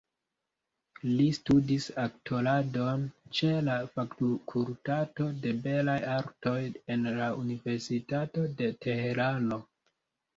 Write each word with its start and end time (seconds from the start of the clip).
Li 1.17 1.25
studis 1.39 1.83
aktoradon 2.03 3.03
ĉe 3.39 3.49
la 3.67 3.75
fakultato 3.99 5.27
de 5.43 5.51
belaj 5.67 5.99
artoj 6.15 6.55
en 6.95 7.05
la 7.19 7.27
Universitato 7.43 8.47
de 8.63 8.71
Teherano. 8.87 9.61